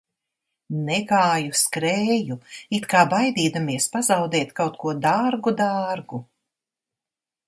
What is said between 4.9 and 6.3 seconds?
dārgu, dārgu.